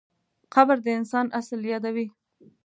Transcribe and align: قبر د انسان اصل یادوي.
قبر 0.53 0.77
د 0.85 0.87
انسان 0.99 1.25
اصل 1.39 1.59
یادوي. 1.71 2.07